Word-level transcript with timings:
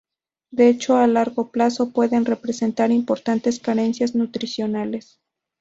De 0.49 0.67
hecho, 0.67 0.97
a 0.97 1.05
largo 1.05 1.51
plazo 1.51 1.91
pueden 1.91 2.23
presentar 2.23 2.89
importantes 2.91 3.59
carencias 3.59 4.15
nutricionales. 4.15 5.19